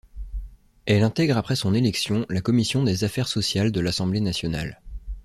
Elle 0.87 1.03
intègre 1.03 1.37
après 1.37 1.55
son 1.55 1.75
élection 1.75 2.25
la 2.27 2.41
commission 2.41 2.81
des 2.83 3.03
Affaires 3.03 3.27
sociales 3.27 3.71
de 3.71 3.81
l'Assemblée 3.81 4.19
nationale. 4.19 4.81